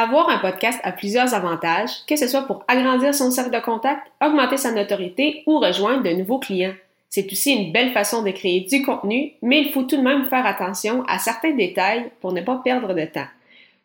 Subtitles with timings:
[0.00, 4.06] Avoir un podcast a plusieurs avantages, que ce soit pour agrandir son cercle de contact,
[4.24, 6.74] augmenter sa notoriété ou rejoindre de nouveaux clients.
[7.10, 10.28] C'est aussi une belle façon de créer du contenu, mais il faut tout de même
[10.28, 13.26] faire attention à certains détails pour ne pas perdre de temps.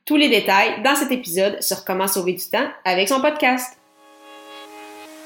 [0.05, 3.75] Tous les détails dans cet épisode sur comment sauver du temps avec son podcast.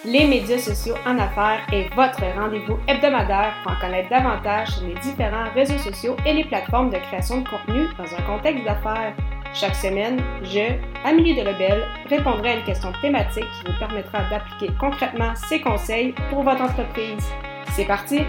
[0.05, 4.95] Les médias sociaux en affaires est votre rendez-vous hebdomadaire pour en connaître davantage sur les
[5.01, 9.13] différents réseaux sociaux et les plateformes de création de contenu dans un contexte d'affaires.
[9.53, 15.33] Chaque semaine, je, Amélie Delebel, répondrai à une question thématique qui vous permettra d'appliquer concrètement
[15.49, 17.23] ces conseils pour votre entreprise.
[17.75, 18.19] C'est parti!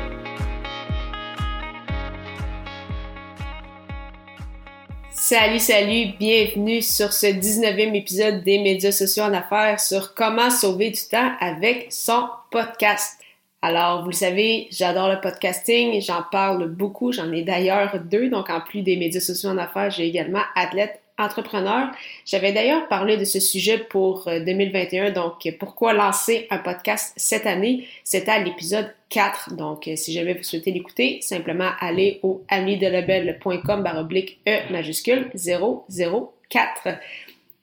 [5.11, 10.91] Salut, salut, bienvenue sur ce 19e épisode des médias sociaux en affaires sur comment sauver
[10.91, 13.21] du temps avec son podcast.
[13.61, 18.49] Alors, vous le savez, j'adore le podcasting, j'en parle beaucoup, j'en ai d'ailleurs deux, donc
[18.49, 21.91] en plus des médias sociaux en affaires, j'ai également Athlète entrepreneur.
[22.25, 27.47] J'avais d'ailleurs parlé de ce sujet pour 2021, euh, donc pourquoi lancer un podcast cette
[27.47, 27.87] année?
[28.05, 29.55] C'était à l'épisode 4.
[29.55, 36.89] Donc, euh, si jamais vous souhaitez l'écouter, simplement allez au amidelebel.com baroblique E majuscule 004.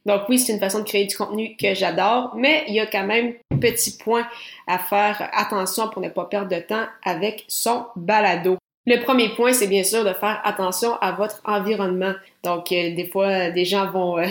[0.05, 2.85] Donc oui, c'est une façon de créer du contenu que j'adore, mais il y a
[2.85, 4.27] quand même petit point
[4.67, 8.57] à faire attention pour ne pas perdre de temps avec son balado.
[8.87, 12.13] Le premier point, c'est bien sûr de faire attention à votre environnement.
[12.43, 14.27] Donc, euh, des fois, des gens vont euh,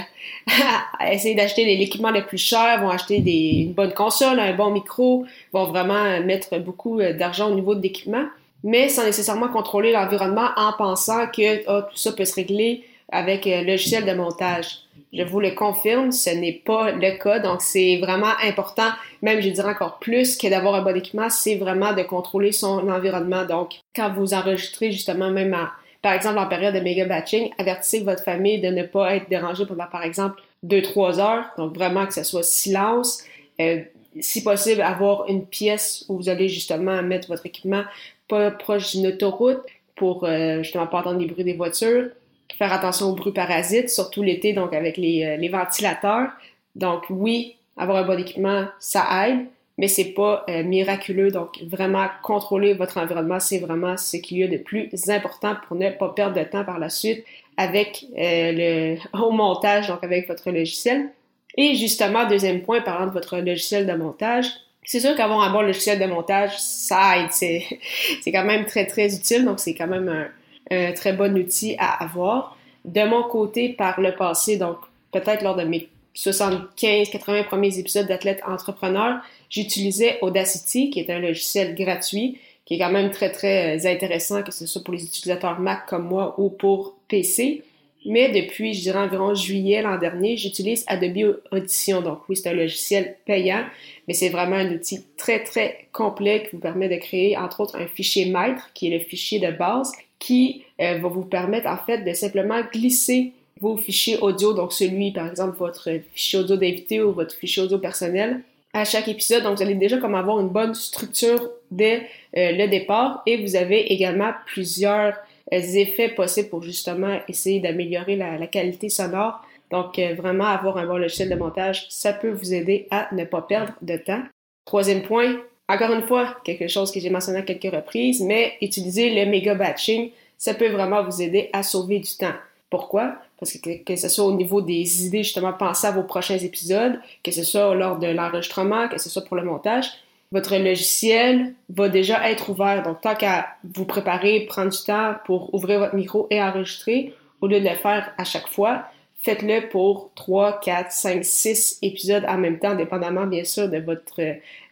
[1.10, 5.26] essayer d'acheter l'équipement le plus cher, vont acheter des, une bonne console, un bon micro,
[5.52, 8.26] vont vraiment mettre beaucoup euh, d'argent au niveau de l'équipement,
[8.62, 13.44] mais sans nécessairement contrôler l'environnement en pensant que oh, tout ça peut se régler avec
[13.46, 14.80] le logiciel de montage.
[15.12, 17.38] Je vous le confirme, ce n'est pas le cas.
[17.38, 18.90] Donc, c'est vraiment important,
[19.22, 22.88] même je dirais encore plus que d'avoir un bon équipement, c'est vraiment de contrôler son
[22.88, 23.44] environnement.
[23.44, 25.56] Donc, quand vous enregistrez justement même
[26.02, 29.64] par exemple en période de méga batching, avertissez votre famille de ne pas être dérangée
[29.64, 31.44] pendant par exemple 2-3 heures.
[31.56, 33.22] Donc, vraiment que ce soit silence.
[33.60, 33.80] Euh,
[34.20, 37.84] si possible, avoir une pièce où vous allez justement mettre votre équipement
[38.26, 39.60] pas proche d'une autoroute
[39.96, 42.10] pour euh, justement pas entendre les bruits des voitures
[42.58, 46.30] faire attention aux bruits parasites, surtout l'été, donc avec les, euh, les, ventilateurs.
[46.74, 49.46] Donc oui, avoir un bon équipement, ça aide,
[49.78, 51.30] mais c'est pas euh, miraculeux.
[51.30, 55.76] Donc vraiment contrôler votre environnement, c'est vraiment ce qu'il y a de plus important pour
[55.76, 57.24] ne pas perdre de temps par la suite
[57.56, 61.10] avec euh, le au montage, donc avec votre logiciel.
[61.56, 64.46] Et justement, deuxième point, parlant de votre logiciel de montage,
[64.84, 67.30] c'est sûr qu'avoir un bon logiciel de montage, ça aide.
[67.30, 67.64] C'est,
[68.22, 69.44] c'est quand même très, très utile.
[69.44, 70.26] Donc, c'est quand même un,
[70.70, 72.56] un très bon outil à avoir.
[72.84, 74.76] De mon côté, par le passé, donc
[75.12, 79.20] peut-être lors de mes 75-80 premiers épisodes d'Athlète Entrepreneur,
[79.50, 84.42] j'utilisais Audacity, qui est un logiciel gratuit, qui est quand même très, très euh, intéressant,
[84.42, 87.62] que ce soit pour les utilisateurs Mac comme moi ou pour PC.
[88.06, 92.02] Mais depuis, je dirais environ juillet l'an dernier, j'utilise Adobe Audition.
[92.02, 93.64] Donc oui, c'est un logiciel payant,
[94.06, 97.76] mais c'est vraiment un outil très, très complet qui vous permet de créer, entre autres,
[97.76, 99.92] un fichier maître, qui est le fichier de base,
[100.24, 105.12] qui euh, va vous permettre en fait de simplement glisser vos fichiers audio, donc celui
[105.12, 108.40] par exemple votre fichier audio d'invité ou votre fichier audio personnel
[108.72, 109.42] à chaque épisode.
[109.42, 113.54] Donc vous allez déjà comme avoir une bonne structure dès euh, le départ et vous
[113.54, 115.14] avez également plusieurs
[115.52, 119.44] euh, effets possibles pour justement essayer d'améliorer la, qualité sonore.
[119.70, 123.42] Donc vraiment avoir un bon logiciel de montage, ça peut vous aider à ne pas
[123.42, 124.22] perdre de temps.
[124.64, 125.36] Troisième point,
[125.68, 129.54] encore une fois, quelque chose que j'ai mentionné à quelques reprises, mais utiliser le méga
[129.54, 132.34] batching, ça peut vraiment vous aider à sauver du temps.
[132.68, 133.16] Pourquoi?
[133.38, 137.00] Parce que que ce soit au niveau des idées, justement, pensez à vos prochains épisodes,
[137.22, 139.86] que ce soit lors de l'enregistrement, que ce soit pour le montage,
[140.32, 142.82] votre logiciel va déjà être ouvert.
[142.82, 147.46] Donc, tant qu'à vous préparer, prendre du temps pour ouvrir votre micro et enregistrer, au
[147.46, 148.84] lieu de le faire à chaque fois,
[149.20, 154.20] faites-le pour 3, 4, 5, 6 épisodes en même temps, dépendamment bien sûr de votre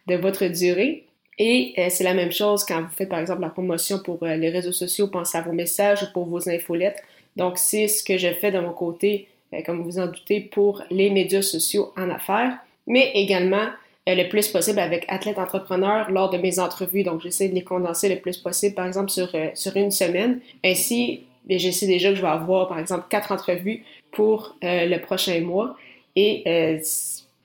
[0.07, 1.05] de votre durée.
[1.39, 4.35] Et euh, c'est la même chose quand vous faites par exemple la promotion pour euh,
[4.35, 7.01] les réseaux sociaux, pensez à vos messages ou pour vos infolettes.
[7.35, 10.83] Donc c'est ce que je fais de mon côté, euh, comme vous en doutez, pour
[10.91, 13.67] les médias sociaux en affaires, mais également
[14.05, 17.03] le plus possible avec athlète entrepreneur lors de mes entrevues.
[17.03, 20.41] Donc j'essaie de les condenser le plus possible, par exemple sur, sur une semaine.
[20.63, 25.39] Ainsi, je sais déjà que je vais avoir par exemple quatre entrevues pour le prochain
[25.39, 25.77] mois.
[26.17, 26.43] Et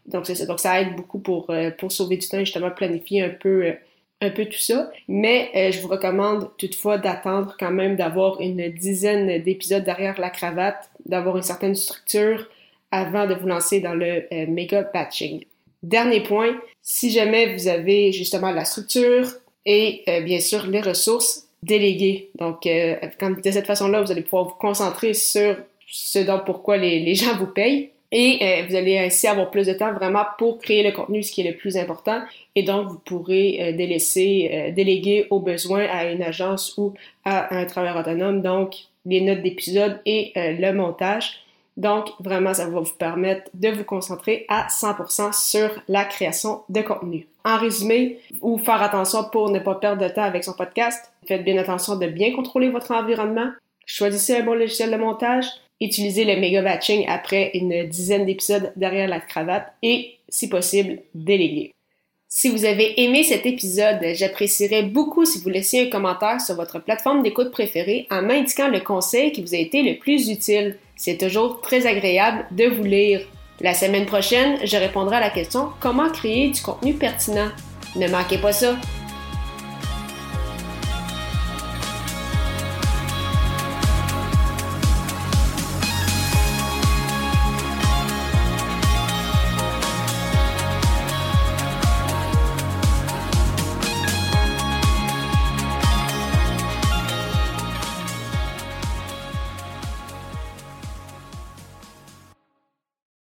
[0.08, 0.80] donc, ça.
[0.80, 3.72] Aide beaucoup pour, euh, pour sauver du temps, justement, planifier un peu, euh,
[4.20, 4.90] un peu tout ça.
[5.06, 10.30] Mais euh, je vous recommande toutefois d'attendre quand même d'avoir une dizaine d'épisodes derrière la
[10.30, 12.48] cravate, d'avoir une certaine structure
[12.90, 15.44] avant de vous lancer dans le méga patching.
[15.82, 19.28] Dernier point, si jamais vous avez justement la structure
[19.66, 22.30] et bien sûr les ressources, déléguées.
[22.36, 27.14] Donc, de cette façon-là, vous allez pouvoir vous concentrer sur ce dont pourquoi les, les
[27.14, 30.82] gens vous payent Et euh, vous allez ainsi avoir plus de temps vraiment pour créer
[30.82, 32.22] le contenu, ce qui est le plus important.
[32.54, 36.94] Et donc, vous pourrez euh, délaisser, euh, déléguer au besoin à une agence ou
[37.24, 41.40] à un travailleur autonome, donc les notes d'épisode et le montage.
[41.78, 46.82] Donc, vraiment, ça va vous permettre de vous concentrer à 100% sur la création de
[46.82, 47.26] contenu.
[47.44, 51.44] En résumé, ou faire attention pour ne pas perdre de temps avec son podcast, faites
[51.44, 53.50] bien attention de bien contrôler votre environnement,
[53.86, 55.46] choisissez un bon logiciel de montage,
[55.80, 61.72] utilisez le méga batching après une dizaine d'épisodes derrière la cravate et, si possible, déléguer.
[62.30, 66.78] Si vous avez aimé cet épisode, j'apprécierais beaucoup si vous laissiez un commentaire sur votre
[66.78, 70.76] plateforme d'écoute préférée en m'indiquant le conseil qui vous a été le plus utile.
[70.94, 73.22] C'est toujours très agréable de vous lire.
[73.60, 77.48] La semaine prochaine, je répondrai à la question comment créer du contenu pertinent?
[77.96, 78.76] Ne manquez pas ça.